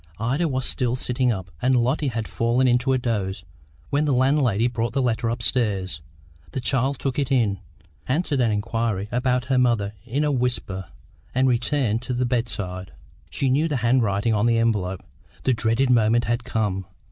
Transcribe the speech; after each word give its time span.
Ida 0.19 0.47
was 0.47 0.65
still 0.65 0.95
sitting 0.95 1.31
up, 1.31 1.51
and 1.61 1.75
Lotty 1.75 2.07
had 2.07 2.27
fallen 2.27 2.67
into 2.67 2.91
a 2.91 2.97
doze, 2.97 3.43
when 3.91 4.05
the 4.05 4.13
landlady 4.13 4.65
brought 4.67 4.93
the 4.93 5.01
letter 5.03 5.29
upstairs. 5.29 6.01
The 6.53 6.59
child 6.59 6.97
took 6.97 7.19
it 7.19 7.31
in, 7.31 7.59
answered 8.07 8.41
an 8.41 8.49
inquiry 8.51 9.09
about 9.11 9.45
her 9.45 9.59
mother 9.59 9.93
in 10.03 10.23
a 10.23 10.31
whisper, 10.31 10.87
and 11.35 11.47
returned 11.47 12.01
to 12.01 12.15
the 12.15 12.25
bedside. 12.25 12.93
She 13.29 13.47
knew 13.51 13.67
the 13.67 13.77
handwriting 13.85 14.33
on 14.33 14.47
the 14.47 14.57
envelope. 14.57 15.03
The 15.43 15.53
dreaded 15.53 15.91
moment 15.91 16.25
had 16.25 16.43
come. 16.43 16.87